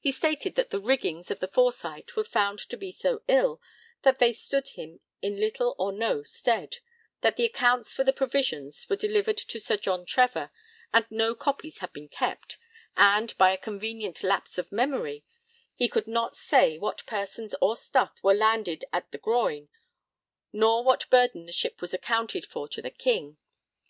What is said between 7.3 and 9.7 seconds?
the accounts for the provisions were delivered to